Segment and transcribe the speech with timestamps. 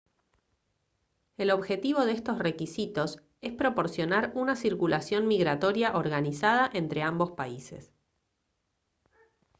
[1.37, 7.93] el objetivo de estos requisitos es proporcionar una circulación migratoria organizada entre ambos países